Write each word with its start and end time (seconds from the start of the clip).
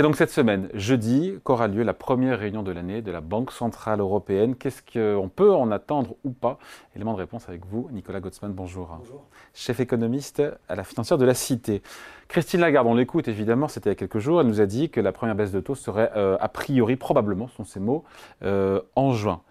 C'est 0.00 0.04
donc 0.04 0.16
cette 0.16 0.30
semaine, 0.30 0.70
jeudi, 0.72 1.34
qu'aura 1.44 1.68
lieu 1.68 1.82
la 1.82 1.92
première 1.92 2.38
réunion 2.38 2.62
de 2.62 2.72
l'année 2.72 3.02
de 3.02 3.12
la 3.12 3.20
Banque 3.20 3.52
Centrale 3.52 4.00
Européenne. 4.00 4.54
Qu'est-ce 4.56 4.80
qu'on 4.80 5.28
peut 5.28 5.52
en 5.52 5.70
attendre 5.70 6.16
ou 6.24 6.30
pas? 6.30 6.58
Élément 6.96 7.12
de 7.12 7.18
réponse 7.18 7.46
avec 7.50 7.66
vous, 7.66 7.86
Nicolas 7.92 8.20
Gottsman, 8.20 8.50
bonjour. 8.50 8.96
Bonjour. 8.98 9.26
Chef 9.52 9.78
économiste 9.78 10.42
à 10.70 10.74
la 10.74 10.84
financière 10.84 11.18
de 11.18 11.26
la 11.26 11.34
Cité. 11.34 11.82
Christine 12.28 12.60
Lagarde, 12.60 12.86
on 12.86 12.94
l'écoute 12.94 13.28
évidemment, 13.28 13.68
c'était 13.68 13.90
il 13.90 13.92
y 13.92 13.92
a 13.92 13.96
quelques 13.96 14.20
jours, 14.20 14.40
elle 14.40 14.46
nous 14.46 14.62
a 14.62 14.66
dit 14.66 14.88
que 14.88 15.02
la 15.02 15.12
première 15.12 15.34
baisse 15.34 15.52
de 15.52 15.60
taux 15.60 15.74
serait 15.74 16.10
euh, 16.16 16.38
a 16.40 16.48
priori, 16.48 16.96
probablement, 16.96 17.48
sont 17.48 17.64
ces 17.64 17.78
mots, 17.78 18.04
euh, 18.42 18.80
en 18.96 19.12
juin. 19.12 19.42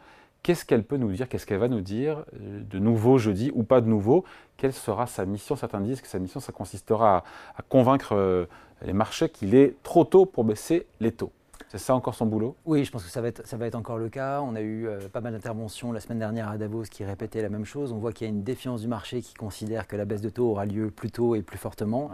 Qu'est-ce 0.42 0.66
qu'elle 0.66 0.84
peut 0.84 0.98
nous 0.98 1.12
dire? 1.12 1.30
Qu'est-ce 1.30 1.46
qu'elle 1.46 1.60
va 1.60 1.68
nous 1.68 1.82
dire 1.82 2.24
euh, 2.42 2.64
de 2.64 2.80
nouveau 2.80 3.20
jeudi 3.20 3.52
ou 3.54 3.62
pas 3.62 3.82
de 3.82 3.88
nouveau? 3.88 4.24
Quelle 4.58 4.74
sera 4.74 5.06
sa 5.06 5.26
mission? 5.26 5.56
Certains 5.56 5.82
disent 5.82 6.02
que 6.02 6.08
sa 6.08 6.18
mission, 6.18 6.40
ça 6.40 6.54
consistera 6.54 7.18
à, 7.18 7.24
à 7.58 7.62
convaincre 7.62 8.48
les 8.86 8.94
marchés 8.94 9.30
qu'il 9.30 9.56
est 9.56 9.76
trop 9.84 10.04
tôt 10.04 10.26
pour 10.26 10.44
baisser 10.44 10.88
les 11.00 11.12
taux. 11.12 11.32
C'est 11.70 11.78
ça 11.78 11.94
encore 11.94 12.16
son 12.16 12.26
boulot? 12.26 12.56
Oui, 12.66 12.84
je 12.84 12.92
pense 12.92 13.04
que 13.04 13.12
ça 13.12 13.22
va, 13.22 13.28
être, 13.28 13.46
ça 13.46 13.56
va 13.56 13.68
être 13.68 13.76
encore 13.76 14.00
le 14.00 14.10
cas. 14.10 14.42
On 14.42 14.56
a 14.56 14.62
eu 14.62 14.88
euh, 14.88 15.08
pas 15.08 15.22
mal 15.22 15.34
d'interventions 15.34 15.92
la 15.92 16.00
semaine 16.00 16.18
dernière 16.18 16.50
à 16.50 16.58
Davos 16.58 16.84
qui 16.90 17.04
répétaient 17.04 17.44
la 17.44 17.50
même 17.50 17.66
chose. 17.66 17.92
On 17.92 18.00
voit 18.00 18.12
qu'il 18.12 18.26
y 18.26 18.30
a 18.30 18.34
une 18.34 18.42
défiance 18.42 18.82
du 18.82 18.88
marché 18.88 19.22
qui 19.22 19.36
considère 19.36 19.88
que 19.88 19.96
la 19.96 20.06
baisse 20.06 20.22
de 20.22 20.30
taux 20.30 20.50
aura 20.50 20.66
lieu 20.66 20.90
plus 20.90 21.12
tôt 21.12 21.36
et 21.36 21.44
plus 21.44 21.60
fortement. 21.60 22.10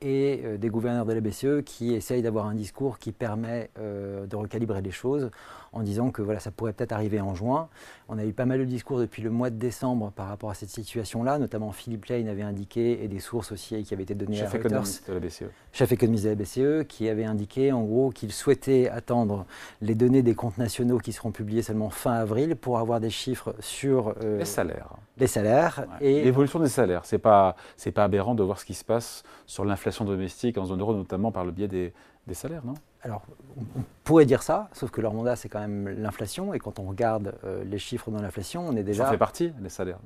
Et 0.00 0.42
euh, 0.44 0.56
des 0.58 0.68
gouverneurs 0.68 1.06
de 1.06 1.12
la 1.12 1.20
BCE 1.20 1.62
qui 1.64 1.94
essayent 1.94 2.22
d'avoir 2.22 2.46
un 2.46 2.54
discours 2.54 2.98
qui 2.98 3.12
permet 3.12 3.70
euh, 3.78 4.26
de 4.26 4.36
recalibrer 4.36 4.80
les 4.80 4.90
choses 4.90 5.30
en 5.72 5.82
disant 5.82 6.10
que 6.10 6.22
voilà, 6.22 6.40
ça 6.40 6.50
pourrait 6.50 6.72
peut-être 6.72 6.92
arriver 6.92 7.20
en 7.20 7.34
juin. 7.34 7.68
On 8.08 8.18
a 8.18 8.24
eu 8.24 8.32
pas 8.32 8.46
mal 8.46 8.58
de 8.60 8.64
discours 8.64 8.98
depuis 8.98 9.22
le 9.22 9.30
mois 9.30 9.50
de 9.50 9.56
décembre 9.56 10.12
par 10.14 10.28
rapport 10.28 10.50
à 10.50 10.54
cette 10.54 10.70
situation-là, 10.70 11.38
notamment 11.38 11.72
Philippe 11.72 12.06
Lane 12.06 12.28
avait 12.28 12.42
indiqué, 12.42 13.04
et 13.04 13.08
des 13.08 13.20
sources 13.20 13.52
aussi 13.52 13.82
qui 13.82 13.94
avaient 13.94 14.02
été 14.02 14.14
données 14.14 14.36
chef 14.36 14.54
à 14.54 14.58
Reuters, 14.58 14.66
économiste 14.66 15.08
de 15.08 15.14
la 15.14 15.20
BCE. 15.20 15.44
chef 15.72 15.92
économiste 15.92 16.24
de 16.24 16.30
la 16.30 16.34
BCE, 16.34 16.86
qui 16.86 17.08
avait 17.08 17.24
indiqué 17.24 17.72
en 17.72 17.82
gros 17.82 18.10
qu'il 18.10 18.32
souhaitait 18.32 18.88
attendre 18.88 19.46
les 19.80 19.94
données 19.94 20.22
des 20.22 20.34
comptes 20.34 20.58
nationaux 20.58 20.98
qui 20.98 21.12
seront 21.12 21.32
publiés 21.32 21.62
seulement 21.62 21.90
fin 21.90 22.12
avril 22.12 22.56
pour 22.56 22.78
avoir 22.78 23.00
des 23.00 23.10
chiffres 23.10 23.54
sur 23.60 24.14
euh, 24.22 24.38
les 24.38 24.44
salaires. 24.44 24.90
Les 25.18 25.26
salaires 25.26 25.84
et 26.00 26.22
l'évolution 26.22 26.60
des 26.60 26.68
salaires. 26.68 27.04
C'est 27.04 27.18
pas 27.18 27.56
c'est 27.76 27.90
pas 27.90 28.04
aberrant 28.04 28.36
de 28.36 28.42
voir 28.42 28.60
ce 28.60 28.64
qui 28.64 28.74
se 28.74 28.84
passe 28.84 29.24
sur 29.46 29.64
l'inflation 29.64 29.87
domestique 30.04 30.58
en 30.58 30.64
zone 30.64 30.80
euro, 30.80 30.94
notamment 30.94 31.32
par 31.32 31.44
le 31.44 31.50
biais 31.50 31.68
des, 31.68 31.92
des 32.26 32.34
salaires, 32.34 32.64
non? 32.64 32.74
Alors, 33.02 33.22
on 33.56 33.82
pourrait 34.04 34.26
dire 34.26 34.42
ça, 34.42 34.68
sauf 34.72 34.90
que 34.90 35.00
leur 35.00 35.14
mandat, 35.14 35.36
c'est 35.36 35.48
quand 35.48 35.60
même 35.60 35.88
l'inflation. 35.88 36.52
Et 36.54 36.58
quand 36.58 36.78
on 36.78 36.84
regarde 36.84 37.34
euh, 37.44 37.62
les 37.64 37.78
chiffres 37.78 38.10
dans 38.10 38.20
l'inflation, 38.20 38.66
on 38.66 38.76
est 38.76 38.82
déjà. 38.82 39.04
Ça 39.04 39.10
fait 39.10 39.18
partie, 39.18 39.52
les 39.60 39.68
salaires. 39.68 40.00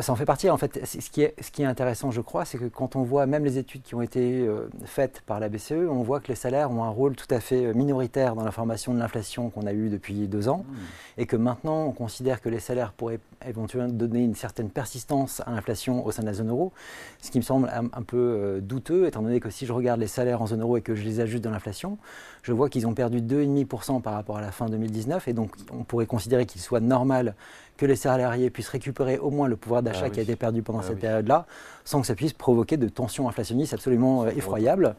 Ça 0.00 0.12
en 0.12 0.16
fait 0.16 0.24
partie. 0.24 0.50
En 0.50 0.56
fait, 0.56 0.80
ce 0.84 1.10
qui 1.10 1.22
est, 1.22 1.34
ce 1.40 1.50
qui 1.50 1.62
est 1.62 1.66
intéressant, 1.66 2.10
je 2.10 2.20
crois, 2.20 2.44
c'est 2.44 2.58
que 2.58 2.64
quand 2.64 2.96
on 2.96 3.02
voit 3.02 3.26
même 3.26 3.44
les 3.44 3.58
études 3.58 3.82
qui 3.82 3.94
ont 3.94 4.02
été 4.02 4.40
euh, 4.40 4.68
faites 4.84 5.22
par 5.26 5.38
la 5.40 5.48
BCE, 5.48 5.72
on 5.88 6.02
voit 6.02 6.20
que 6.20 6.28
les 6.28 6.34
salaires 6.34 6.70
ont 6.70 6.82
un 6.82 6.88
rôle 6.88 7.14
tout 7.14 7.32
à 7.32 7.40
fait 7.40 7.66
euh, 7.66 7.74
minoritaire 7.74 8.34
dans 8.34 8.44
la 8.44 8.50
formation 8.50 8.92
de 8.92 8.98
l'inflation 8.98 9.50
qu'on 9.50 9.66
a 9.66 9.72
eue 9.72 9.90
depuis 9.90 10.26
deux 10.26 10.48
ans, 10.48 10.64
mmh. 10.66 10.74
et 11.18 11.26
que 11.26 11.36
maintenant 11.36 11.84
on 11.84 11.92
considère 11.92 12.40
que 12.40 12.48
les 12.48 12.60
salaires 12.60 12.92
pourraient 12.92 13.20
éventuellement 13.46 13.92
donner 13.92 14.24
une 14.24 14.34
certaine 14.34 14.70
persistance 14.70 15.42
à 15.46 15.50
l'inflation 15.52 16.04
au 16.04 16.10
sein 16.10 16.22
de 16.22 16.26
la 16.26 16.34
zone 16.34 16.50
euro, 16.50 16.72
ce 17.20 17.30
qui 17.30 17.38
me 17.38 17.44
semble 17.44 17.70
un, 17.70 18.02
peu 18.02 18.16
euh, 18.16 18.60
douteux, 18.60 19.06
étant 19.06 19.22
donné 19.22 19.40
que 19.40 19.50
si 19.50 19.66
je 19.66 19.72
regarde 19.72 20.00
les 20.00 20.06
salaires 20.06 20.42
en 20.42 20.46
zone 20.46 20.62
euro 20.62 20.76
et 20.76 20.82
que 20.82 20.94
je 20.94 21.04
les 21.04 21.20
ajuste 21.20 21.44
dans 21.44 21.50
l'inflation, 21.50 21.98
je 22.42 22.52
vois 22.52 22.68
qu'ils 22.68 22.86
ont 22.86 22.94
perdu 22.94 23.20
2,5% 23.20 24.02
par 24.02 24.14
rapport 24.14 24.38
à 24.38 24.40
la 24.40 24.50
fin 24.50 24.66
2019, 24.66 25.28
et 25.28 25.32
donc 25.32 25.52
on 25.72 25.84
pourrait 25.84 26.06
considérer 26.06 26.46
qu'il 26.46 26.60
soit 26.60 26.80
normal 26.80 27.34
que 27.76 27.86
les 27.86 27.96
salariés 27.96 28.50
puissent 28.50 28.68
récupérer 28.68 29.18
au 29.18 29.30
moins 29.30 29.48
le 29.48 29.56
pouvoir 29.56 29.82
d'achat 29.84 30.06
ah 30.06 30.10
qui 30.10 30.20
a 30.20 30.22
été 30.22 30.36
perdu 30.36 30.62
pendant 30.62 30.80
ah 30.80 30.84
cette 30.88 30.98
période-là, 30.98 31.46
sans 31.84 32.00
que 32.00 32.06
ça 32.06 32.14
puisse 32.14 32.32
provoquer 32.32 32.76
de 32.76 32.88
tensions 32.88 33.28
inflationnistes 33.28 33.74
absolument 33.74 34.24
euh, 34.24 34.30
effroyables. 34.30 34.96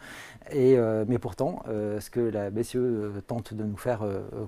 Et, 0.51 0.77
euh, 0.77 1.05
mais 1.07 1.17
pourtant, 1.17 1.63
euh, 1.67 1.99
ce 1.99 2.11
que 2.11 2.19
la 2.19 2.51
BCE 2.51 2.77
tente 3.25 3.53
de 3.53 3.63
nous 3.63 3.77
faire 3.77 4.01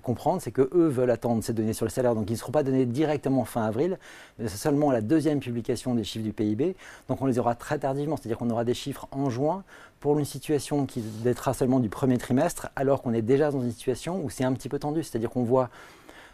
comprendre, 0.04 0.42
c'est 0.42 0.52
qu'eux 0.52 0.88
veulent 0.88 1.10
attendre 1.10 1.44
ces 1.44 1.54
données 1.54 1.74
sur 1.74 1.86
le 1.86 1.90
salaire, 1.90 2.14
donc 2.14 2.30
ils 2.30 2.34
ne 2.34 2.38
seront 2.38 2.52
pas 2.52 2.64
donnés 2.64 2.86
directement 2.86 3.46
fin 3.46 3.64
avril, 3.64 3.98
mais 4.38 4.48
c'est 4.48 4.58
seulement 4.58 4.92
la 4.92 5.02
deuxième 5.02 5.40
publication 5.40 5.96
des 5.96 6.04
chiffres 6.04 6.24
du 6.24 6.34
PIB, 6.34 6.76
donc 7.08 7.22
on 7.22 7.26
les 7.26 7.40
aura 7.40 7.56
très 7.56 7.80
tardivement, 7.80 8.16
c'est-à-dire 8.16 8.38
qu'on 8.38 8.50
aura 8.52 8.64
des 8.64 8.76
chiffres 8.76 9.08
en 9.12 9.32
juin 9.32 9.64
pour 10.00 10.20
une 10.20 10.26
situation 10.26 10.86
qui 10.86 11.02
datera 11.24 11.56
seulement 11.56 11.80
du 11.80 11.90
premier 11.90 12.20
trimestre, 12.20 12.70
alors 12.76 13.02
qu'on 13.02 13.14
est 13.14 13.24
déjà 13.24 13.50
dans 13.50 13.62
une 13.62 13.72
situation 13.72 14.24
où 14.24 14.30
c'est 14.30 14.44
un 14.44 14.54
petit 14.54 14.70
peu 14.70 14.78
tendu, 14.78 15.02
c'est-à-dire 15.02 15.32
qu'on 15.32 15.44
voit 15.44 15.70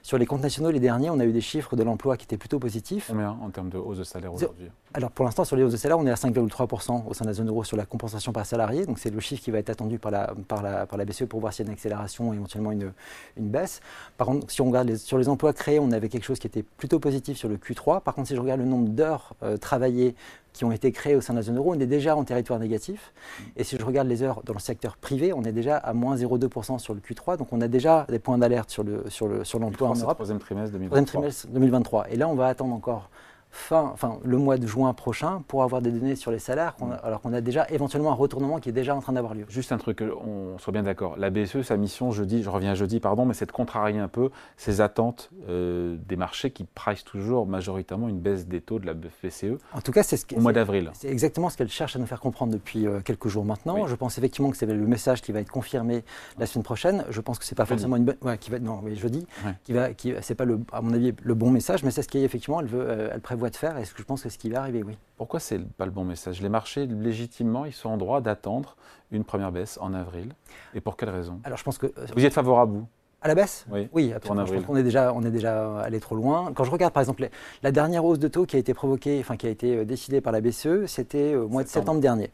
sur 0.03 0.17
les 0.17 0.25
comptes 0.25 0.41
nationaux, 0.41 0.69
les 0.69 0.81
derniers, 0.81 1.09
on 1.09 1.19
a 1.21 1.25
eu 1.25 1.31
des 1.31 1.39
chiffres 1.39 1.77
de 1.77 1.83
l'emploi 1.83 2.17
qui 2.17 2.25
étaient 2.25 2.37
plutôt 2.37 2.59
positifs. 2.59 3.05
Combien 3.07 3.37
en 3.41 3.49
termes 3.51 3.69
de 3.69 3.77
hausse 3.77 3.99
de 3.99 4.03
salaire 4.03 4.33
aujourd'hui 4.33 4.69
Alors 4.93 5.11
pour 5.11 5.23
l'instant, 5.23 5.45
sur 5.45 5.55
les 5.55 5.63
hausses 5.63 5.71
de 5.71 5.77
salaire, 5.77 5.97
on 5.97 6.05
est 6.05 6.11
à 6.11 6.15
5,3% 6.15 7.05
au 7.07 7.13
sein 7.13 7.23
de 7.23 7.29
la 7.29 7.33
zone 7.33 7.47
euro 7.47 7.63
sur 7.63 7.77
la 7.77 7.85
compensation 7.85 8.33
par 8.33 8.45
salarié. 8.45 8.85
Donc 8.85 8.99
c'est 8.99 9.09
le 9.09 9.19
chiffre 9.21 9.41
qui 9.41 9.49
va 9.49 9.59
être 9.59 9.69
attendu 9.69 9.99
par 9.99 10.11
la, 10.11 10.33
par 10.49 10.61
la, 10.61 10.85
par 10.85 10.97
la 10.97 11.05
BCE 11.05 11.23
pour 11.23 11.39
voir 11.39 11.53
s'il 11.53 11.65
y 11.65 11.69
a 11.69 11.71
une 11.71 11.73
accélération 11.73 12.33
et 12.33 12.35
éventuellement 12.35 12.73
une, 12.73 12.91
une 13.37 13.47
baisse. 13.47 13.79
Par 14.17 14.27
contre, 14.27 14.51
si 14.51 14.61
on 14.61 14.65
regarde 14.65 14.93
sur 14.97 15.17
les 15.17 15.29
emplois 15.29 15.53
créés, 15.53 15.79
on 15.79 15.91
avait 15.93 16.09
quelque 16.09 16.25
chose 16.25 16.39
qui 16.39 16.47
était 16.47 16.63
plutôt 16.63 16.99
positif 16.99 17.37
sur 17.37 17.47
le 17.47 17.55
Q3. 17.55 18.01
Par 18.01 18.13
contre, 18.13 18.27
si 18.27 18.35
je 18.35 18.41
regarde 18.41 18.59
le 18.59 18.67
nombre 18.67 18.89
d'heures 18.89 19.35
euh, 19.41 19.55
travaillées 19.55 20.15
qui 20.53 20.65
ont 20.65 20.71
été 20.71 20.91
créées 20.91 21.15
au 21.15 21.21
sein 21.21 21.33
de 21.33 21.39
la 21.39 21.43
zone 21.43 21.57
euro, 21.57 21.73
on 21.73 21.79
est 21.79 21.87
déjà 21.87 22.15
en 22.15 22.23
territoire 22.23 22.59
négatif. 22.59 23.13
Et 23.57 23.63
si 23.63 23.77
je 23.77 23.83
regarde 23.83 24.07
les 24.07 24.21
heures 24.21 24.41
dans 24.43 24.53
le 24.53 24.59
secteur 24.59 24.97
privé, 24.97 25.33
on 25.33 25.43
est 25.43 25.51
déjà 25.51 25.77
à 25.77 25.93
moins 25.93 26.15
0,2% 26.15 26.77
sur 26.79 26.93
le 26.93 26.99
Q3. 26.99 27.37
Donc 27.37 27.51
on 27.51 27.61
a 27.61 27.67
déjà 27.67 28.05
des 28.09 28.19
points 28.19 28.37
d'alerte 28.37 28.69
sur 28.69 28.83
l'emploi 28.83 29.09
sur 29.09 29.27
le, 29.27 29.43
sur 29.43 29.57
en 29.61 29.95
Europe. 29.95 30.15
Troisième 30.15 30.39
trimestre 30.39 30.73
2023. 30.73 30.89
Troisième 30.89 31.05
trimestre 31.05 31.47
2023. 31.47 32.09
Et 32.11 32.15
là, 32.15 32.27
on 32.27 32.35
va 32.35 32.47
attendre 32.47 32.73
encore 32.73 33.09
fin, 33.53 33.91
enfin, 33.93 34.19
le 34.23 34.37
mois 34.37 34.57
de 34.57 34.65
juin 34.65 34.93
prochain 34.93 35.43
pour 35.47 35.63
avoir 35.63 35.81
des 35.81 35.91
données 35.91 36.15
sur 36.15 36.31
les 36.31 36.39
salaires, 36.39 36.75
alors 37.03 37.21
qu'on 37.21 37.33
a 37.33 37.41
déjà 37.41 37.67
éventuellement 37.69 38.11
un 38.11 38.15
retournement 38.15 38.59
qui 38.59 38.69
est 38.69 38.73
déjà 38.73 38.95
en 38.95 38.99
train 38.99 39.13
d'avoir 39.13 39.35
lieu. 39.35 39.45
Juste 39.47 39.71
un 39.71 39.77
truc, 39.77 40.01
on 40.01 40.57
soit 40.57 40.73
bien 40.73 40.83
d'accord. 40.83 41.15
La 41.17 41.29
BCE, 41.29 41.61
sa 41.61 41.77
mission, 41.77 42.11
jeudi, 42.11 42.41
je 42.41 42.49
reviens 42.49 42.73
jeudi, 42.73 42.99
pardon, 42.99 43.25
mais 43.25 43.35
c'est 43.35 43.45
de 43.45 43.51
contrarier 43.51 43.99
un 43.99 44.07
peu 44.07 44.31
ces 44.57 44.81
attentes 44.81 45.29
euh, 45.49 45.95
des 46.07 46.15
marchés 46.15 46.49
qui 46.49 46.63
price 46.63 47.03
toujours 47.03 47.45
majoritairement 47.45 48.09
une 48.09 48.19
baisse 48.19 48.47
des 48.47 48.59
taux 48.59 48.79
de 48.79 48.87
la 48.87 48.95
BCE. 48.95 49.59
En 49.73 49.81
tout 49.81 49.91
cas, 49.91 50.01
c'est 50.01 50.17
ce 50.17 50.25
au 50.35 50.39
mois 50.39 50.53
d'avril. 50.53 50.89
C'est 50.93 51.09
exactement 51.09 51.49
ce 51.49 51.57
qu'elle 51.57 51.69
cherche 51.69 51.95
à 51.95 51.99
nous 51.99 52.07
faire 52.07 52.19
comprendre 52.19 52.51
depuis 52.53 52.87
euh, 52.87 53.01
quelques 53.01 53.27
jours 53.27 53.45
maintenant. 53.45 53.85
Je 53.85 53.95
pense 53.95 54.17
effectivement 54.17 54.49
que 54.49 54.57
c'est 54.57 54.65
le 54.65 54.87
message 54.87 55.21
qui 55.21 55.31
va 55.31 55.39
être 55.41 55.51
confirmé 55.51 56.03
la 56.39 56.47
semaine 56.47 56.63
prochaine. 56.63 57.05
Je 57.09 57.21
pense 57.21 57.37
que 57.37 57.45
c'est 57.45 57.55
pas 57.55 57.65
forcément 57.65 57.97
une 57.97 58.05
bonne, 58.05 58.17
ouais, 58.23 58.37
qui 58.39 58.49
va, 58.49 58.59
non, 58.59 58.79
oui, 58.83 58.95
jeudi, 58.95 59.27
qui 59.63 59.73
va, 59.73 59.93
qui, 59.93 60.13
c'est 60.21 60.35
pas 60.35 60.45
le, 60.45 60.59
à 60.71 60.81
mon 60.81 60.93
avis 60.93 61.13
le 61.21 61.33
bon 61.33 61.51
message, 61.51 61.83
mais 61.83 61.91
c'est 61.91 62.01
ce 62.01 62.07
qu'effectivement 62.07 62.59
elle 62.59 62.67
veut, 62.67 62.85
euh, 62.87 63.09
elle 63.13 63.21
prévoit 63.21 63.42
de 63.49 63.55
faire. 63.55 63.77
Est-ce 63.77 63.93
que 63.93 63.99
je 63.99 64.05
pense 64.05 64.23
que 64.23 64.29
ce 64.29 64.37
qui 64.37 64.49
va 64.49 64.61
arriver, 64.61 64.83
oui. 64.83 64.97
Pourquoi 65.17 65.39
c'est 65.39 65.59
pas 65.59 65.85
le 65.85 65.91
bon 65.91 66.03
message? 66.03 66.41
Les 66.41 66.49
marchés, 66.49 66.85
légitimement, 66.85 67.65
ils 67.65 67.73
sont 67.73 67.89
en 67.89 67.97
droit 67.97 68.21
d'attendre 68.21 68.75
une 69.11 69.23
première 69.23 69.51
baisse 69.51 69.77
en 69.81 69.93
avril. 69.93 70.33
Et 70.73 70.81
pour 70.81 70.97
quelle 70.97 71.09
raison? 71.09 71.39
Alors, 71.43 71.57
je 71.57 71.63
pense 71.63 71.77
que. 71.77 71.87
Vous 72.15 72.21
y 72.21 72.25
êtes 72.25 72.33
favorable, 72.33 72.73
vous? 72.73 72.87
À 73.23 73.27
la 73.29 73.35
baisse 73.35 73.65
Oui, 73.71 73.87
oui 73.93 74.13
absolument. 74.13 74.45
Je 74.45 74.53
pense 74.53 74.65
qu'on 74.65 74.75
est 74.75 74.83
déjà, 74.83 75.13
on 75.13 75.23
est 75.23 75.31
déjà 75.31 75.79
allé 75.79 75.99
trop 75.99 76.15
loin. 76.15 76.51
Quand 76.53 76.65
je 76.65 76.71
regarde 76.71 76.93
par 76.93 77.01
exemple 77.01 77.27
la 77.63 77.71
dernière 77.71 78.03
hausse 78.03 78.19
de 78.19 78.27
taux 78.27 78.45
qui 78.45 78.57
a 78.57 78.59
été 78.59 78.73
provoquée, 78.73 79.17
enfin 79.19 79.37
qui 79.37 79.47
a 79.47 79.49
été 79.49 79.77
euh, 79.77 79.85
décidée 79.85 80.19
par 80.21 80.33
la 80.33 80.41
BCE, 80.41 80.85
c'était 80.87 81.35
au 81.35 81.47
mois 81.47 81.63
de 81.63 81.69
septembre 81.69 82.01
dernier. 82.01 82.31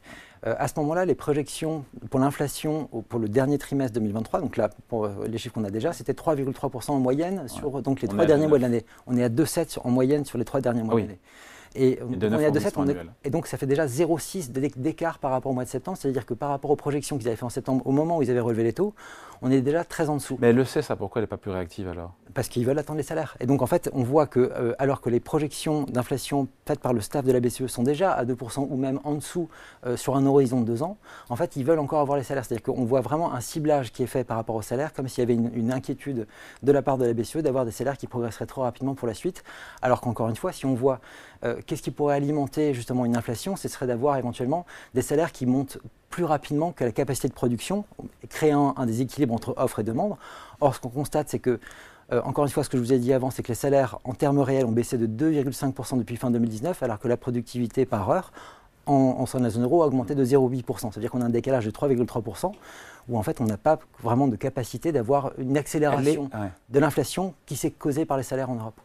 Euh, 0.47 0.55
à 0.57 0.67
ce 0.67 0.73
moment-là, 0.79 1.05
les 1.05 1.15
projections 1.15 1.85
pour 2.09 2.19
l'inflation 2.19 2.89
pour 3.07 3.19
le 3.19 3.29
dernier 3.29 3.57
trimestre 3.57 3.93
2023, 3.93 4.41
donc 4.41 4.57
là, 4.57 4.69
pour 4.87 5.05
euh, 5.05 5.11
les 5.27 5.37
chiffres 5.37 5.53
qu'on 5.53 5.63
a 5.63 5.69
déjà, 5.69 5.93
c'était 5.93 6.13
3,3% 6.13 6.91
en 6.91 6.99
moyenne 6.99 7.47
sur 7.47 7.81
donc, 7.81 8.01
les 8.01 8.07
trois 8.07 8.25
derniers 8.25 8.47
mois 8.47 8.57
de 8.57 8.63
l'année. 8.63 8.85
On 9.05 9.15
est 9.15 9.23
à 9.23 9.29
2,7 9.29 9.79
en 9.83 9.91
moyenne 9.91 10.25
sur 10.25 10.37
les 10.37 10.45
trois 10.45 10.61
derniers 10.61 10.83
mois 10.83 10.95
de 10.95 11.01
l'année. 11.01 11.19
Et, 11.75 11.99
on 12.01 12.13
est 12.39 12.45
à 12.45 12.51
2,7, 12.51 12.95
et 13.23 13.29
donc 13.29 13.47
ça 13.47 13.57
fait 13.57 13.65
déjà 13.65 13.85
0,6 13.85 14.51
d'écart 14.51 15.19
par 15.19 15.31
rapport 15.31 15.51
au 15.51 15.55
mois 15.55 15.65
de 15.65 15.69
septembre, 15.69 15.97
c'est-à-dire 15.99 16.25
que 16.25 16.33
par 16.33 16.49
rapport 16.49 16.71
aux 16.71 16.75
projections 16.75 17.17
qu'ils 17.17 17.27
avaient 17.27 17.37
fait 17.37 17.43
en 17.43 17.49
septembre, 17.49 17.85
au 17.85 17.91
moment 17.91 18.17
où 18.17 18.23
ils 18.23 18.31
avaient 18.31 18.39
relevé 18.39 18.63
les 18.63 18.73
taux, 18.73 18.93
on 19.41 19.51
est 19.51 19.61
déjà 19.61 19.83
très 19.83 20.09
en 20.09 20.15
dessous. 20.15 20.37
Mais 20.41 20.49
elle 20.49 20.55
le 20.55 20.65
sait 20.65 20.81
ça, 20.81 20.95
pourquoi 20.95 21.19
elle 21.19 21.23
n'est 21.23 21.27
pas 21.27 21.37
plus 21.37 21.51
réactive 21.51 21.87
alors? 21.87 22.13
Parce 22.33 22.47
qu'ils 22.47 22.65
veulent 22.65 22.77
attendre 22.77 22.97
les 22.97 23.03
salaires. 23.03 23.35
Et 23.39 23.45
donc 23.45 23.61
en 23.61 23.65
fait, 23.65 23.89
on 23.93 24.03
voit 24.03 24.27
que 24.27 24.39
euh, 24.39 24.73
alors 24.77 25.01
que 25.01 25.09
les 25.09 25.19
projections 25.19 25.83
d'inflation 25.83 26.47
faites 26.65 26.79
par 26.79 26.93
le 26.93 27.01
staff 27.01 27.25
de 27.25 27.31
la 27.31 27.39
BCE 27.39 27.67
sont 27.67 27.83
déjà 27.83 28.11
à 28.11 28.23
2% 28.25 28.67
ou 28.69 28.75
même 28.75 28.99
en 29.03 29.15
dessous 29.15 29.49
euh, 29.85 29.97
sur 29.97 30.15
un 30.15 30.25
horizon 30.25 30.61
de 30.61 30.65
deux 30.65 30.83
ans, 30.83 30.97
en 31.29 31.35
fait 31.35 31.55
ils 31.55 31.65
veulent 31.65 31.79
encore 31.79 31.99
avoir 32.01 32.17
les 32.17 32.23
salaires. 32.23 32.45
C'est-à-dire 32.45 32.63
qu'on 32.63 32.85
voit 32.85 33.01
vraiment 33.01 33.33
un 33.33 33.41
ciblage 33.41 33.91
qui 33.91 34.03
est 34.03 34.07
fait 34.07 34.23
par 34.23 34.37
rapport 34.37 34.55
aux 34.55 34.61
salaires, 34.61 34.93
comme 34.93 35.07
s'il 35.07 35.21
y 35.21 35.23
avait 35.23 35.35
une, 35.35 35.71
inquiétude 35.71 36.27
de 36.63 36.71
la 36.71 36.81
part 36.81 36.97
de 36.97 37.05
la 37.05 37.13
BCE 37.13 37.37
d'avoir 37.37 37.65
des 37.65 37.71
salaires 37.71 37.97
qui 37.97 38.07
progresseraient 38.07 38.47
trop 38.47 38.61
rapidement 38.61 38.95
pour 38.95 39.07
la 39.07 39.13
suite. 39.13 39.43
Alors 39.81 40.01
qu'encore 40.01 40.29
une 40.29 40.35
fois, 40.35 40.51
si 40.51 40.65
on 40.65 40.73
voit 40.73 40.99
euh, 41.43 41.58
qu'est-ce 41.65 41.81
qui 41.81 41.91
pourrait 41.91 42.15
alimenter 42.15 42.73
justement 42.73 43.05
une 43.05 43.15
inflation, 43.15 43.55
ce 43.55 43.67
serait 43.67 43.87
d'avoir 43.87 44.17
éventuellement 44.17 44.65
des 44.93 45.01
salaires 45.01 45.31
qui 45.31 45.45
montent 45.45 45.77
plus 46.09 46.23
rapidement 46.23 46.71
que 46.71 46.83
la 46.83 46.91
capacité 46.91 47.27
de 47.27 47.33
production, 47.33 47.85
créant 48.29 48.73
un 48.77 48.85
déséquilibre 48.85 49.33
entre 49.33 49.53
offre 49.57 49.79
et 49.79 49.83
demande. 49.83 50.15
Or, 50.59 50.75
ce 50.75 50.79
qu'on 50.79 50.89
constate, 50.89 51.29
c'est 51.29 51.39
que, 51.39 51.59
euh, 52.11 52.21
encore 52.23 52.45
une 52.45 52.51
fois, 52.51 52.63
ce 52.63 52.69
que 52.69 52.77
je 52.77 52.83
vous 52.83 52.93
ai 52.93 52.99
dit 52.99 53.13
avant, 53.13 53.29
c'est 53.29 53.43
que 53.43 53.49
les 53.49 53.55
salaires 53.55 53.99
en 54.03 54.13
termes 54.13 54.39
réels 54.39 54.65
ont 54.65 54.71
baissé 54.71 54.97
de 54.97 55.05
2,5% 55.05 55.97
depuis 55.97 56.17
fin 56.17 56.31
2019, 56.31 56.81
alors 56.83 56.99
que 56.99 57.07
la 57.07 57.17
productivité 57.17 57.85
par 57.85 58.09
heure 58.09 58.31
en, 58.87 58.93
en 59.19 59.25
sein 59.25 59.39
de 59.39 59.43
la 59.43 59.49
zone 59.51 59.63
euro 59.63 59.83
a 59.83 59.87
augmenté 59.87 60.15
de 60.15 60.25
0,8%. 60.25 60.91
C'est-à-dire 60.91 61.11
qu'on 61.11 61.21
a 61.21 61.25
un 61.25 61.29
décalage 61.29 61.65
de 61.65 61.71
3,3%, 61.71 62.51
où 63.09 63.17
en 63.17 63.23
fait 63.23 63.41
on 63.41 63.45
n'a 63.45 63.57
pas 63.57 63.79
vraiment 64.01 64.27
de 64.27 64.35
capacité 64.35 64.91
d'avoir 64.91 65.33
une 65.37 65.57
accélération 65.57 66.29
de 66.69 66.79
l'inflation 66.79 67.33
qui 67.45 67.55
s'est 67.55 67.71
causée 67.71 68.05
par 68.05 68.17
les 68.17 68.23
salaires 68.23 68.49
en 68.49 68.55
Europe. 68.55 68.79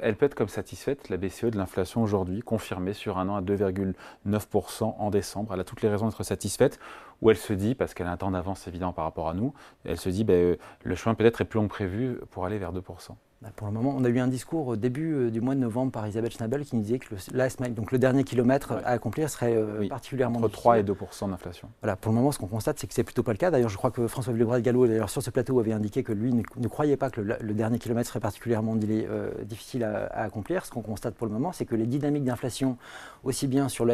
Elle 0.00 0.16
peut 0.16 0.26
être 0.26 0.34
comme 0.34 0.48
satisfaite, 0.48 1.08
la 1.08 1.16
BCE, 1.16 1.46
de 1.46 1.56
l'inflation 1.56 2.02
aujourd'hui, 2.02 2.40
confirmée 2.40 2.92
sur 2.92 3.18
un 3.18 3.28
an 3.28 3.36
à 3.36 3.42
2,9% 3.42 4.94
en 4.98 5.10
décembre. 5.10 5.54
Elle 5.54 5.60
a 5.60 5.64
toutes 5.64 5.82
les 5.82 5.88
raisons 5.88 6.06
d'être 6.08 6.22
satisfaite. 6.22 6.78
Ou 7.20 7.30
elle 7.30 7.36
se 7.36 7.52
dit, 7.52 7.74
parce 7.74 7.94
qu'elle 7.94 8.06
a 8.06 8.12
un 8.12 8.16
temps 8.16 8.30
d'avance 8.30 8.68
évident 8.68 8.92
par 8.92 9.04
rapport 9.04 9.28
à 9.28 9.34
nous, 9.34 9.52
elle 9.84 9.98
se 9.98 10.08
dit, 10.08 10.24
ben, 10.24 10.56
le 10.84 10.94
chemin 10.94 11.14
peut-être 11.14 11.40
est 11.40 11.44
plus 11.44 11.58
long 11.58 11.66
que 11.66 11.72
prévu 11.72 12.20
pour 12.30 12.46
aller 12.46 12.58
vers 12.58 12.72
2% 12.72 12.78
bah, 12.78 13.16
pour 13.54 13.68
le 13.68 13.72
moment, 13.72 13.94
on 13.96 14.04
a 14.04 14.08
eu 14.08 14.18
un 14.18 14.26
discours 14.26 14.66
au 14.66 14.76
début 14.76 15.14
euh, 15.14 15.30
du 15.30 15.40
mois 15.40 15.54
de 15.54 15.60
novembre 15.60 15.92
par 15.92 16.06
Isabelle 16.08 16.32
Schnabel 16.32 16.64
qui 16.64 16.74
nous 16.74 16.82
disait 16.82 16.98
que 16.98 17.14
le 17.14 17.36
last 17.36 17.60
mile, 17.60 17.72
donc 17.72 17.92
le 17.92 17.98
dernier 17.98 18.24
kilomètre 18.24 18.72
à 18.84 18.88
accomplir, 18.88 19.30
serait 19.30 19.54
euh, 19.54 19.86
particulièrement 19.88 20.40
Entre 20.40 20.48
3 20.48 20.80
et 20.80 20.82
2% 20.82 21.30
d'inflation. 21.30 21.68
Voilà, 21.80 21.94
pour 21.94 22.10
le 22.10 22.16
moment, 22.16 22.32
ce 22.32 22.38
qu'on 22.38 22.48
constate, 22.48 22.80
c'est 22.80 22.88
que 22.88 22.94
c'est 22.94 23.04
plutôt 23.04 23.22
pas 23.22 23.30
le 23.30 23.38
cas. 23.38 23.52
D'ailleurs, 23.52 23.68
je 23.68 23.76
crois 23.76 23.92
que 23.92 24.08
François 24.08 24.32
Villebrad 24.32 24.60
Gallo, 24.60 24.88
d'ailleurs 24.88 25.10
sur 25.10 25.22
ce 25.22 25.30
plateau, 25.30 25.60
avait 25.60 25.72
indiqué 25.72 26.02
que 26.02 26.12
lui 26.12 26.32
ne, 26.32 26.68
croyait 26.68 26.96
pas 26.96 27.10
que 27.10 27.20
le, 27.20 27.54
dernier 27.54 27.78
kilomètre 27.78 28.08
serait 28.08 28.20
particulièrement 28.20 28.76
euh, 28.76 29.30
difficile 29.44 29.84
à, 29.84 30.06
accomplir. 30.24 30.66
Ce 30.66 30.72
qu'on 30.72 30.82
constate 30.82 31.14
pour 31.14 31.28
le 31.28 31.32
moment, 31.32 31.52
c'est 31.52 31.64
que 31.64 31.76
les 31.76 31.86
dynamiques 31.86 32.24
d'inflation, 32.24 32.76
aussi 33.22 33.46
bien 33.46 33.68
sur 33.68 33.86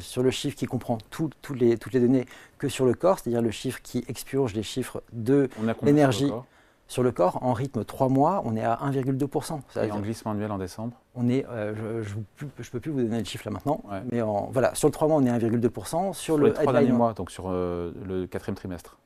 sur 0.00 0.22
le 0.22 0.30
chiffre 0.30 0.56
qui 0.56 0.66
comprend 0.66 0.98
les, 1.54 1.78
toutes 1.78 1.94
les 1.94 2.00
données, 2.00 2.26
que 2.58 2.68
sur 2.68 2.84
le 2.84 2.94
corps, 2.94 3.20
c'est-à-dire 3.20 3.42
le 3.42 3.52
chiffre 3.52 3.80
qui 3.80 4.04
expurge 4.08 4.54
les 4.54 4.64
chiffres 4.64 5.02
de 5.12 5.48
l'énergie 5.82 6.30
sur 6.92 7.02
le 7.02 7.10
corps, 7.10 7.38
en 7.42 7.54
rythme 7.54 7.84
3 7.84 8.08
mois, 8.08 8.42
on 8.44 8.54
est 8.54 8.62
à 8.62 8.78
1,2%. 8.84 9.60
Et 9.82 9.90
en 9.90 10.00
glissement 10.00 10.32
annuel 10.32 10.52
en 10.52 10.58
décembre 10.58 11.02
on 11.14 11.28
est, 11.28 11.44
euh, 11.46 12.02
je 12.02 12.16
ne 12.16 12.50
peux 12.70 12.80
plus 12.80 12.90
vous 12.90 13.02
donner 13.02 13.18
le 13.18 13.24
chiffre 13.24 13.44
là 13.46 13.52
maintenant, 13.52 13.82
mais 14.10 14.20
voilà, 14.50 14.74
sur 14.74 14.88
le 14.88 14.92
3 14.92 15.08
mois, 15.08 15.16
on 15.18 15.24
est 15.24 15.30
à 15.30 15.38
1,2%. 15.38 16.12
Sur, 16.12 16.14
sur 16.14 16.38
le 16.38 16.48
les 16.48 16.52
3 16.52 16.72
derniers 16.72 16.92
mois, 16.92 17.12
donc 17.12 17.30
sur 17.30 17.46
euh, 17.48 17.92
le 18.06 18.26
quatrième 18.26 18.56
trimestre 18.56 18.98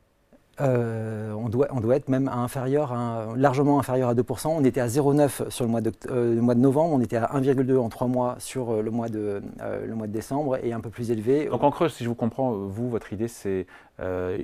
euh, 0.60 1.32
on, 1.32 1.48
doit, 1.48 1.96
être 1.96 2.08
même 2.08 2.28
inférieur, 2.28 2.94
largement 3.36 3.78
inférieur 3.78 4.08
à 4.08 4.14
2%. 4.14 4.48
On 4.48 4.64
était 4.64 4.80
à 4.80 4.86
0,9 4.86 5.50
sur 5.50 5.64
le 5.64 5.70
mois, 5.70 5.80
de, 5.80 5.92
le 6.08 6.40
mois 6.40 6.54
de 6.54 6.60
novembre, 6.60 6.94
on 6.94 7.00
était 7.00 7.16
à 7.16 7.26
1,2 7.34 7.76
en 7.76 7.88
3 7.88 8.08
mois 8.08 8.36
sur 8.38 8.82
le 8.82 8.90
mois, 8.90 9.08
de, 9.08 9.42
le 9.84 9.94
mois 9.94 10.06
de 10.06 10.12
décembre 10.12 10.58
et 10.62 10.72
un 10.72 10.80
peu 10.80 10.90
plus 10.90 11.10
élevé. 11.10 11.46
Donc 11.46 11.62
en 11.62 11.70
creuse, 11.70 11.92
si 11.92 12.04
je 12.04 12.08
vous 12.08 12.14
comprends, 12.14 12.52
vous, 12.52 12.88
votre 12.88 13.12
idée, 13.12 13.28
c'est 13.28 13.66
euh, 14.00 14.38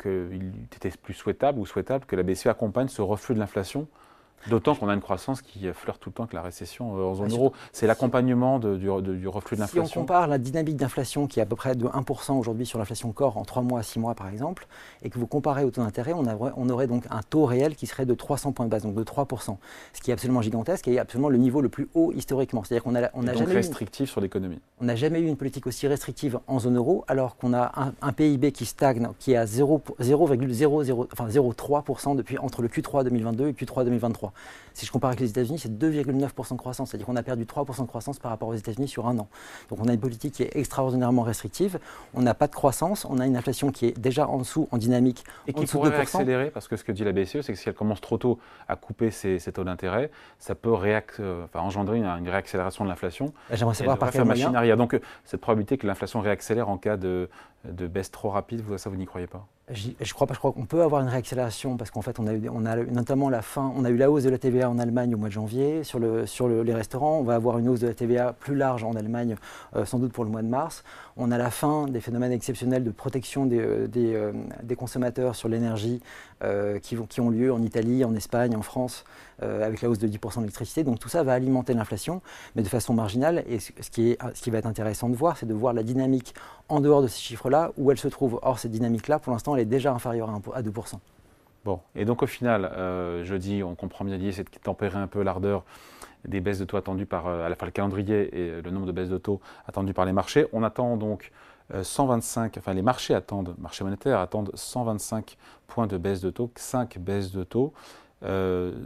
qu'il 0.00 0.52
était 0.76 0.90
plus 1.02 1.14
souhaitable 1.14 1.58
ou 1.58 1.66
souhaitable 1.66 2.04
que 2.06 2.16
la 2.16 2.22
BCE 2.22 2.46
accompagne 2.46 2.88
ce 2.88 3.02
reflux 3.02 3.34
de 3.34 3.40
l'inflation 3.40 3.88
D'autant 4.48 4.74
qu'on 4.74 4.88
a 4.88 4.94
une 4.94 5.00
croissance 5.00 5.42
qui 5.42 5.66
flirte 5.72 6.00
tout 6.00 6.10
le 6.10 6.14
temps 6.14 6.24
avec 6.24 6.32
la 6.32 6.42
récession 6.42 6.96
euh, 6.96 7.04
en 7.04 7.14
zone 7.14 7.30
euro. 7.30 7.52
C'est 7.72 7.86
l'accompagnement 7.86 8.58
du, 8.58 8.78
du, 8.78 9.28
reflus 9.28 9.56
de 9.56 9.60
l'inflation. 9.60 9.86
Si 9.86 9.98
on 9.98 10.00
compare 10.00 10.26
la 10.26 10.38
dynamique 10.38 10.76
d'inflation 10.76 11.26
qui 11.26 11.38
est 11.40 11.42
à 11.42 11.46
peu 11.46 11.56
près 11.56 11.74
de 11.74 11.86
1% 11.86 12.32
aujourd'hui 12.38 12.66
sur 12.66 12.78
l'inflation 12.78 13.12
corps 13.12 13.36
en 13.36 13.44
3 13.44 13.62
mois 13.62 13.80
à 13.80 13.82
6 13.82 13.98
mois 13.98 14.14
par 14.14 14.28
exemple, 14.28 14.66
et 15.02 15.10
que 15.10 15.18
vous 15.18 15.26
comparez 15.26 15.64
au 15.64 15.70
taux 15.70 15.82
d'intérêt, 15.82 16.12
on, 16.12 16.24
on, 16.56 16.68
aurait 16.70 16.86
donc 16.86 17.04
un 17.10 17.22
taux 17.22 17.44
réel 17.44 17.76
qui 17.76 17.86
serait 17.86 18.06
de 18.06 18.14
300 18.14 18.52
points 18.52 18.66
de 18.66 18.70
base, 18.70 18.82
donc 18.82 18.94
de 18.94 19.04
3%. 19.04 19.56
Ce 19.92 20.00
qui 20.00 20.10
est 20.10 20.14
absolument 20.14 20.42
gigantesque 20.42 20.88
et 20.88 20.98
absolument 20.98 21.28
le 21.28 21.38
niveau 21.38 21.60
le 21.60 21.68
plus 21.68 21.88
haut 21.94 22.12
historiquement. 22.14 22.64
C'est-à-dire 22.64 22.84
qu'on 22.84 22.94
a, 22.94 23.10
on 23.14 23.26
a 23.26 23.34
jamais 23.34 23.54
restrictif 23.54 24.10
sur 24.10 24.20
l'économie. 24.20 24.58
On 24.80 24.84
n'a 24.84 24.96
jamais 24.96 25.20
eu 25.20 25.26
une 25.26 25.36
politique 25.36 25.66
aussi 25.66 25.86
restrictive 25.86 26.40
en 26.46 26.58
zone 26.58 26.76
euro, 26.76 27.04
alors 27.08 27.36
qu'on 27.36 27.54
a 27.54 27.92
un, 28.00 28.12
PIB 28.12 28.52
qui 28.52 28.66
stagne, 28.66 29.08
qui 29.18 29.32
est 29.32 29.36
à 29.36 29.44
0,00, 29.44 31.06
enfin 31.12 31.28
0,3% 31.28 32.16
depuis 32.16 32.38
entre 32.38 32.62
le 32.62 32.68
Q3 32.68 33.04
2022 33.04 33.44
et 33.44 33.46
le 33.48 33.52
Q3 33.52 33.84
2023. 33.84 34.31
Si 34.74 34.86
je 34.86 34.92
compare 34.92 35.08
avec 35.08 35.20
les 35.20 35.30
États-Unis, 35.30 35.58
c'est 35.58 35.70
2,9% 35.70 36.52
de 36.52 36.58
croissance. 36.58 36.90
C'est-à-dire 36.90 37.06
qu'on 37.06 37.16
a 37.16 37.22
perdu 37.22 37.44
3% 37.44 37.82
de 37.82 37.86
croissance 37.86 38.18
par 38.18 38.30
rapport 38.30 38.48
aux 38.48 38.54
États-Unis 38.54 38.88
sur 38.88 39.06
un 39.06 39.18
an. 39.18 39.28
Donc 39.68 39.78
on 39.80 39.88
a 39.88 39.92
une 39.92 40.00
politique 40.00 40.34
qui 40.34 40.42
est 40.42 40.56
extraordinairement 40.56 41.22
restrictive. 41.22 41.78
On 42.14 42.22
n'a 42.22 42.34
pas 42.34 42.46
de 42.46 42.54
croissance. 42.54 43.04
On 43.04 43.18
a 43.18 43.26
une 43.26 43.36
inflation 43.36 43.70
qui 43.70 43.86
est 43.86 43.98
déjà 43.98 44.26
en 44.28 44.38
dessous, 44.38 44.68
en 44.70 44.78
dynamique. 44.78 45.24
Et 45.46 45.52
qui 45.52 45.66
pourrait 45.66 45.94
accélérer, 45.94 46.50
parce 46.50 46.68
que 46.68 46.76
ce 46.76 46.84
que 46.84 46.92
dit 46.92 47.04
la 47.04 47.12
BCE, 47.12 47.42
c'est 47.42 47.52
que 47.52 47.58
si 47.58 47.68
elle 47.68 47.74
commence 47.74 48.00
trop 48.00 48.18
tôt 48.18 48.38
à 48.68 48.76
couper 48.76 49.10
ses, 49.10 49.38
taux 49.52 49.64
d'intérêt, 49.64 50.10
ça 50.38 50.54
peut 50.54 50.72
euh, 50.72 51.46
engendrer 51.54 51.98
une, 51.98 52.28
réaccélération 52.28 52.84
de 52.84 52.88
l'inflation. 52.88 53.32
J'aimerais 53.52 53.74
savoir 53.74 53.98
par 53.98 54.10
quel 54.10 54.24
moyen. 54.24 54.76
Donc 54.76 54.94
euh, 54.94 55.00
cette 55.24 55.40
probabilité 55.40 55.76
que 55.76 55.86
l'inflation 55.86 56.20
réaccélère 56.20 56.68
en 56.68 56.78
cas 56.78 56.96
de, 56.96 57.28
de 57.64 57.86
baisse 57.86 58.10
trop 58.10 58.30
rapide, 58.30 58.62
ça 58.76 58.90
vous 58.90 58.96
n'y 58.96 59.06
croyez 59.06 59.26
pas? 59.26 59.46
Je 59.70 60.12
crois 60.12 60.26
pas, 60.26 60.34
je 60.34 60.38
crois 60.38 60.52
qu'on 60.52 60.66
peut 60.66 60.82
avoir 60.82 61.02
une 61.02 61.08
réaccélération 61.08 61.76
parce 61.76 61.90
qu'en 61.90 62.02
fait 62.02 62.18
on 62.18 62.26
a, 62.26 62.34
eu, 62.34 62.90
notamment 62.90 63.30
la 63.30 63.42
fin, 63.42 63.72
on 63.76 63.84
a 63.84 63.90
eu 63.90 63.96
la 63.96 64.10
hausse 64.10 64.24
de 64.24 64.30
la 64.30 64.36
TVA 64.36 64.68
en 64.68 64.78
Allemagne 64.78 65.14
au 65.14 65.18
mois 65.18 65.28
de 65.28 65.32
janvier. 65.32 65.84
Sur, 65.84 66.00
le, 66.00 66.26
sur 66.26 66.48
les 66.48 66.74
restaurants, 66.74 67.18
on 67.18 67.22
va 67.22 67.36
avoir 67.36 67.58
une 67.58 67.68
hausse 67.68 67.80
de 67.80 67.86
la 67.86 67.94
TVA 67.94 68.32
plus 68.32 68.56
large 68.56 68.82
en 68.82 68.94
Allemagne 68.94 69.36
euh, 69.76 69.84
sans 69.84 69.98
doute 69.98 70.12
pour 70.12 70.24
le 70.24 70.30
mois 70.30 70.42
de 70.42 70.48
mars. 70.48 70.82
On 71.16 71.30
a 71.30 71.38
la 71.38 71.50
fin 71.50 71.86
des 71.86 72.00
phénomènes 72.00 72.32
exceptionnels 72.32 72.82
de 72.82 72.90
protection 72.90 73.46
des, 73.46 73.60
euh, 73.60 73.88
euh, 73.96 74.32
des, 74.62 74.74
consommateurs 74.74 75.36
sur 75.36 75.48
l'énergie 75.48 76.02
qui, 76.82 76.96
qui, 77.08 77.20
ont 77.20 77.30
lieu 77.30 77.52
en 77.52 77.62
Italie, 77.62 78.04
en 78.04 78.14
Espagne, 78.14 78.56
en 78.56 78.62
France 78.62 79.04
avec 79.40 79.82
la 79.82 79.90
hausse 79.90 79.98
de 79.98 80.06
10% 80.06 80.36
de 80.36 80.40
l'électricité. 80.40 80.84
Donc 80.84 81.00
tout 81.00 81.08
ça 81.08 81.24
va 81.24 81.32
alimenter 81.32 81.74
l'inflation, 81.74 82.22
mais 82.54 82.62
de 82.62 82.68
façon 82.68 82.94
marginale. 82.94 83.42
Et 83.48 83.58
ce 83.58 83.72
qui, 83.90 84.10
est, 84.10 84.18
ce 84.34 84.42
qui 84.42 84.50
va 84.50 84.58
être 84.58 84.66
intéressant 84.66 85.08
de 85.08 85.16
voir, 85.16 85.36
c'est 85.36 85.46
de 85.46 85.54
voir 85.54 85.72
la 85.72 85.82
dynamique 85.82 86.34
en 86.68 86.80
dehors 86.80 87.02
de 87.02 87.08
ces 87.08 87.20
chiffres-là, 87.20 87.72
où 87.76 87.90
elle 87.90 87.98
se 87.98 88.08
trouve. 88.08 88.38
Or, 88.42 88.58
cette 88.58 88.70
dynamique-là, 88.70 89.18
pour 89.18 89.32
l'instant, 89.32 89.56
elle 89.56 89.62
est 89.62 89.66
déjà 89.66 89.92
inférieure 89.92 90.30
à 90.54 90.62
2%. 90.62 90.98
Bon, 91.64 91.80
et 91.94 92.04
donc 92.04 92.22
au 92.22 92.26
final, 92.26 92.64
euh, 92.64 93.24
je 93.24 93.36
dis, 93.36 93.62
on 93.62 93.76
comprend 93.76 94.04
bien 94.04 94.16
l'idée, 94.16 94.32
c'est 94.32 94.42
de 94.42 94.58
tempérer 94.58 94.98
un 94.98 95.06
peu 95.06 95.22
l'ardeur 95.22 95.64
des 96.24 96.40
baisses 96.40 96.58
de 96.58 96.64
taux 96.64 96.76
attendues 96.76 97.06
par 97.06 97.28
euh, 97.28 97.46
à 97.46 97.48
la 97.48 97.54
fois 97.54 97.66
le 97.66 97.72
calendrier 97.72 98.36
et 98.36 98.62
le 98.62 98.70
nombre 98.70 98.86
de 98.86 98.92
baisses 98.92 99.08
de 99.08 99.18
taux 99.18 99.40
attendues 99.66 99.94
par 99.94 100.04
les 100.04 100.12
marchés. 100.12 100.46
On 100.52 100.64
attend 100.64 100.96
donc 100.96 101.30
125, 101.82 102.56
euh, 102.56 102.60
enfin 102.60 102.74
les 102.74 102.82
marchés 102.82 103.14
attendent, 103.14 103.54
marchés 103.58 103.84
monétaires 103.84 104.18
attendent 104.18 104.50
125 104.54 105.36
points 105.66 105.86
de 105.86 105.96
baisse 105.96 106.20
de 106.20 106.30
taux, 106.30 106.50
5 106.54 106.98
baisses 106.98 107.32
de 107.32 107.44
taux. 107.44 107.72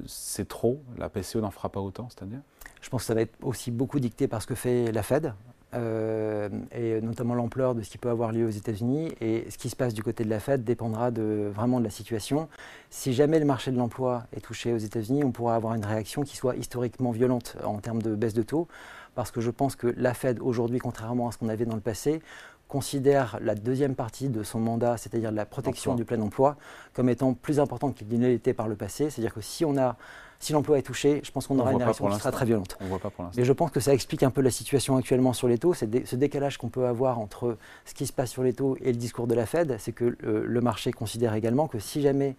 c'est 0.06 0.48
trop, 0.48 0.80
la 0.98 1.08
PCE 1.08 1.36
n'en 1.36 1.50
fera 1.50 1.68
pas 1.68 1.80
autant, 1.80 2.08
c'est-à-dire 2.10 2.40
Je 2.80 2.88
pense 2.88 3.02
que 3.02 3.06
ça 3.06 3.14
va 3.14 3.22
être 3.22 3.36
aussi 3.42 3.70
beaucoup 3.70 4.00
dicté 4.00 4.28
par 4.28 4.42
ce 4.42 4.46
que 4.46 4.54
fait 4.54 4.92
la 4.92 5.02
Fed. 5.02 5.32
Euh, 5.74 6.48
et 6.72 7.00
notamment 7.00 7.34
l'ampleur 7.34 7.74
de 7.74 7.82
ce 7.82 7.90
qui 7.90 7.98
peut 7.98 8.08
avoir 8.08 8.32
lieu 8.32 8.46
aux 8.46 8.50
États-Unis. 8.50 9.12
Et 9.20 9.46
ce 9.50 9.58
qui 9.58 9.68
se 9.68 9.76
passe 9.76 9.94
du 9.94 10.02
côté 10.02 10.24
de 10.24 10.30
la 10.30 10.40
Fed 10.40 10.64
dépendra 10.64 11.10
de, 11.10 11.50
vraiment 11.52 11.80
de 11.80 11.84
la 11.84 11.90
situation. 11.90 12.48
Si 12.88 13.12
jamais 13.12 13.38
le 13.38 13.44
marché 13.44 13.72
de 13.72 13.76
l'emploi 13.76 14.24
est 14.32 14.40
touché 14.40 14.72
aux 14.72 14.78
États-Unis, 14.78 15.24
on 15.24 15.32
pourra 15.32 15.54
avoir 15.56 15.74
une 15.74 15.84
réaction 15.84 16.22
qui 16.22 16.36
soit 16.36 16.56
historiquement 16.56 17.10
violente 17.10 17.56
en 17.64 17.78
termes 17.78 18.00
de 18.00 18.14
baisse 18.14 18.32
de 18.32 18.42
taux, 18.42 18.68
parce 19.14 19.30
que 19.30 19.40
je 19.40 19.50
pense 19.50 19.76
que 19.76 19.92
la 19.96 20.14
Fed 20.14 20.38
aujourd'hui, 20.40 20.78
contrairement 20.78 21.28
à 21.28 21.32
ce 21.32 21.38
qu'on 21.38 21.48
avait 21.48 21.66
dans 21.66 21.74
le 21.74 21.80
passé, 21.80 22.22
considère 22.68 23.38
la 23.40 23.54
deuxième 23.54 23.94
partie 23.94 24.28
de 24.28 24.42
son 24.42 24.58
mandat, 24.58 24.96
c'est-à-dire 24.96 25.32
la 25.32 25.46
protection 25.46 25.94
du 25.94 26.04
plein 26.04 26.20
emploi, 26.20 26.56
comme 26.94 27.08
étant 27.08 27.34
plus 27.34 27.60
importante 27.60 27.94
qu'il 27.94 28.08
ne 28.18 28.26
l'était 28.26 28.54
par 28.54 28.68
le 28.68 28.76
passé. 28.76 29.10
C'est-à-dire 29.10 29.34
que 29.34 29.40
si 29.40 29.64
on 29.64 29.76
a 29.76 29.96
si 30.38 30.52
l'emploi 30.52 30.78
est 30.78 30.82
touché, 30.82 31.20
je 31.24 31.30
pense 31.30 31.46
qu'on 31.46 31.58
aura 31.58 31.72
une 31.72 31.82
réaction 31.82 32.08
qui 32.08 32.18
sera 32.18 32.30
très 32.30 32.44
violente. 32.44 32.76
On 32.80 32.86
voit 32.86 32.98
pas 32.98 33.10
pour 33.10 33.24
Mais 33.36 33.44
je 33.44 33.52
pense 33.52 33.70
que 33.70 33.80
ça 33.80 33.94
explique 33.94 34.22
un 34.22 34.30
peu 34.30 34.40
la 34.40 34.50
situation 34.50 34.96
actuellement 34.96 35.32
sur 35.32 35.48
les 35.48 35.58
taux, 35.58 35.74
c'est 35.74 36.06
ce 36.06 36.16
décalage 36.16 36.58
qu'on 36.58 36.68
peut 36.68 36.86
avoir 36.86 37.18
entre 37.18 37.56
ce 37.84 37.94
qui 37.94 38.06
se 38.06 38.12
passe 38.12 38.30
sur 38.30 38.42
les 38.42 38.52
taux 38.52 38.76
et 38.80 38.92
le 38.92 38.98
discours 38.98 39.26
de 39.26 39.34
la 39.34 39.46
Fed, 39.46 39.76
c'est 39.78 39.92
que 39.92 40.04
euh, 40.24 40.44
le 40.46 40.60
marché 40.60 40.92
considère 40.92 41.34
également 41.34 41.68
que 41.68 41.78
si 41.78 42.02
jamais 42.02 42.36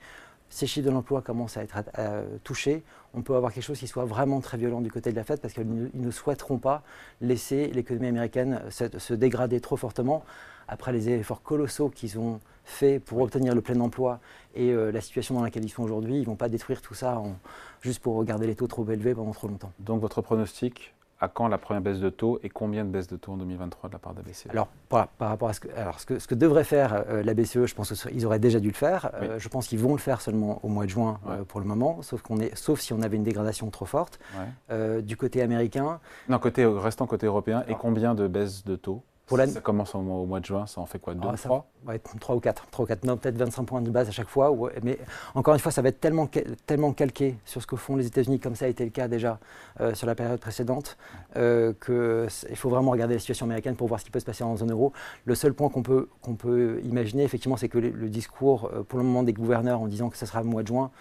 ces 0.49 0.67
chiffres 0.67 0.85
de 0.85 0.91
l'emploi 0.91 1.21
commencent 1.21 1.57
à 1.57 1.63
être 1.63 1.77
touchés, 2.43 2.83
on 3.13 3.21
peut 3.21 3.35
avoir 3.35 3.51
quelque 3.51 3.63
chose 3.63 3.79
qui 3.79 3.87
soit 3.87 4.05
vraiment 4.05 4.39
très 4.41 4.57
violent 4.57 4.81
du 4.81 4.91
côté 4.91 5.11
de 5.11 5.15
la 5.15 5.23
Fed 5.23 5.39
parce 5.41 5.53
qu'ils 5.53 5.89
ne, 5.93 6.11
souhaiteront 6.11 6.57
pas 6.57 6.83
laisser 7.21 7.67
l'économie 7.67 8.07
américaine 8.07 8.61
se, 8.69 9.13
dégrader 9.13 9.59
trop 9.59 9.77
fortement 9.77 10.23
après 10.67 10.91
les 10.91 11.09
efforts 11.09 11.41
colossaux 11.41 11.89
qu'ils 11.89 12.19
ont 12.19 12.39
faits 12.63 13.03
pour 13.03 13.21
obtenir 13.21 13.55
le 13.55 13.61
plein 13.61 13.79
emploi 13.79 14.19
et 14.55 14.71
euh, 14.71 14.91
la 14.91 15.01
situation 15.01 15.35
dans 15.35 15.41
laquelle 15.41 15.63
ils 15.63 15.69
sont 15.69 15.83
aujourd'hui. 15.83 16.17
Ils 16.17 16.21
ne 16.21 16.25
vont 16.25 16.35
pas 16.35 16.49
détruire 16.49 16.81
tout 16.81 16.93
ça 16.93 17.21
juste 17.81 17.99
pour 17.99 18.15
regarder 18.15 18.45
les 18.45 18.55
taux 18.55 18.67
trop 18.67 18.87
élevés 18.89 19.15
pendant 19.15 19.31
trop 19.31 19.47
longtemps. 19.47 19.71
Donc 19.79 20.01
votre 20.01 20.21
pronostic? 20.21 20.93
À 21.19 21.27
quand 21.27 21.47
la 21.47 21.57
première 21.57 21.81
baisse 21.81 21.99
de 21.99 22.09
taux 22.09 22.39
et 22.43 22.49
combien 22.49 22.85
de 22.85 22.89
baisses 22.89 23.07
de 23.07 23.17
taux 23.17 23.31
en 23.31 23.37
2023 23.37 23.89
de 23.89 23.93
la 23.93 23.99
part 23.99 24.13
de 24.13 24.19
la 24.19 24.23
BCE 24.23 24.47
Alors, 24.49 24.67
par, 24.89 25.09
rapport 25.19 25.49
à 25.49 25.53
ce 25.53 25.59
que, 25.59 25.67
alors, 25.75 25.99
ce 25.99 26.05
que, 26.05 26.19
ce 26.19 26.27
que 26.27 26.35
devrait 26.35 26.63
faire 26.63 27.05
euh, 27.09 27.23
la 27.23 27.33
BCE, 27.33 27.65
je 27.65 27.75
pense 27.75 27.91
qu'ils 27.91 28.25
auraient 28.25 28.39
déjà 28.39 28.59
dû 28.59 28.67
le 28.67 28.73
faire. 28.73 29.11
Euh, 29.15 29.39
je 29.39 29.49
pense 29.49 29.67
qu'ils 29.67 29.79
vont 29.79 29.93
le 29.93 29.99
faire 29.99 30.21
seulement 30.21 30.59
au 30.63 30.67
mois 30.67 30.85
de 30.85 30.89
juin 30.89 31.19
euh, 31.27 31.43
pour 31.43 31.59
le 31.59 31.65
moment, 31.65 32.01
sauf, 32.01 32.21
est, 32.41 32.55
sauf 32.55 32.79
si 32.79 32.93
on 32.93 33.01
avait 33.01 33.17
une 33.17 33.23
dégradation 33.23 33.69
trop 33.69 33.85
forte. 33.85 34.19
du 35.01 35.17
côté 35.17 35.41
américain. 35.41 35.99
Non, 36.29 36.39
côté, 36.39 36.65
restant 36.65 37.07
côté 37.07 37.25
européen, 37.25 37.63
et 37.67 37.75
combien 37.75 38.13
de 38.13 38.27
baisses 38.27 38.63
de 38.63 38.75
taux? 38.75 39.03
Ça 39.27 39.61
commence 39.61 39.93
au 39.93 40.01
mois, 40.01 40.39
de 40.39 40.45
juin, 40.45 40.65
ça 40.67 40.79
en 40.79 40.85
fait 40.85 40.99
quoi 40.99 41.13
2 41.13 41.27
ou 41.27 41.35
3 41.35 41.67
ouais, 41.87 41.99
3 41.99 42.35
ou 42.35 42.39
4, 42.39 42.67
3 42.71 42.83
ou 42.83 42.87
4, 42.87 43.03
non, 43.03 43.17
peut-être 43.17 43.37
25 43.37 43.63
points 43.63 43.81
de 43.81 43.89
base 43.89 44.07
à 44.07 44.11
chaque 44.11 44.29
fois. 44.29 44.55
mais 44.83 44.97
encore 45.35 45.53
une 45.53 45.59
fois, 45.59 45.71
ça 45.71 45.81
va 45.81 45.89
être 45.89 45.99
tellement, 45.99 46.29
tellement 46.65 46.93
calqué 46.93 47.35
sur 47.45 47.61
ce 47.61 47.67
que 47.67 47.75
font 47.75 47.95
les 47.95 48.07
États-Unis, 48.07 48.39
comme 48.39 48.55
ça 48.55 48.65
a 48.65 48.67
été 48.67 48.83
le 48.85 48.91
cas 48.91 49.07
déjà 49.07 49.39
euh, 49.81 49.93
sur 49.93 50.07
la 50.07 50.15
période 50.15 50.39
précédente, 50.39 50.97
euh, 51.35 51.73
qu'il 51.85 52.55
faut 52.55 52.69
vraiment 52.69 52.91
regarder 52.91 53.15
la 53.15 53.19
situation 53.19 53.45
américaine 53.45 53.75
pour 53.75 53.87
voir 53.87 53.99
ce 53.99 54.05
qui 54.05 54.11
peut 54.11 54.19
se 54.19 54.25
passer 54.25 54.43
en 54.43 54.55
zone 54.55 54.71
euro. 54.71 54.93
Le 55.25 55.35
seul 55.35 55.53
point 55.53 55.69
qu'on 55.69 55.83
peut, 55.83 56.09
qu'on 56.21 56.35
peut 56.35 56.79
imaginer, 56.83 57.23
effectivement, 57.23 57.57
c'est 57.57 57.69
que 57.69 57.79
le, 57.79 58.09
discours, 58.09 58.69
euh, 58.73 58.83
pour 58.83 58.97
le 58.97 59.05
moment, 59.05 59.23
des 59.23 59.33
gouverneurs 59.33 59.81
en 59.81 59.87
disant 59.87 60.09
que 60.09 60.17
ce 60.17 60.25
sera 60.25 60.41
au 60.41 60.45
mois 60.45 60.63
de 60.63 60.67
juin, 60.67 60.91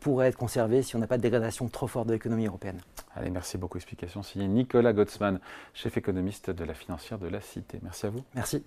pourrait 0.00 0.28
être 0.28 0.36
conservé 0.36 0.82
si 0.82 0.96
on 0.96 0.98
n'a 0.98 1.06
pas 1.06 1.18
de 1.18 1.22
dégradation 1.22 1.68
trop 1.68 1.86
forte 1.86 2.06
de 2.08 2.12
l'économie 2.12 2.46
européenne. 2.46 2.80
Allez, 3.14 3.30
merci 3.30 3.58
beaucoup. 3.58 3.78
Explication 3.78 4.22
signé 4.22 4.48
Nicolas 4.48 4.92
Gottsman, 4.92 5.40
chef 5.74 5.96
économiste 5.96 6.50
de 6.50 6.64
la 6.64 6.74
financière 6.74 7.18
de 7.18 7.28
la 7.28 7.40
Cité. 7.40 7.78
Merci 7.82 8.06
à 8.06 8.10
vous. 8.10 8.24
Merci. 8.34 8.64